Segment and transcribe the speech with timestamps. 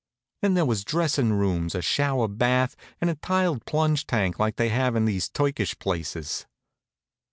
[0.41, 4.69] Then there was dressin' rooms, a shower bath, and a tiled plunge tank like they
[4.69, 6.47] have in these Turkish places.